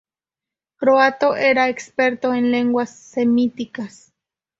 Croatto 0.77 1.35
era 1.35 1.69
experto 1.69 2.33
en 2.33 2.49
lenguas 2.49 2.89
semíticas. 2.89 4.11